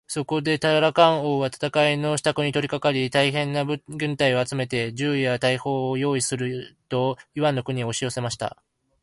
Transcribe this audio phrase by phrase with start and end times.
[0.07, 8.57] そこでタラカン王は戦のしたくに取りかかり、大へんな軍隊を集めて、銃や大砲をよういすると、イワンの国へおしよせました。